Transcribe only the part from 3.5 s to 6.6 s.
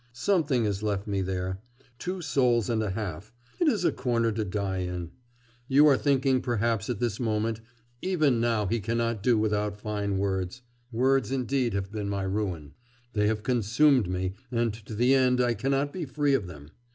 It is a corner to die in. You are thinking